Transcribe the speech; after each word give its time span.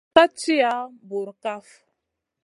Sumun 0.03 0.15
ka 0.15 0.23
tiya 0.39 0.73
bura 1.07 1.33
kaf. 1.43 1.67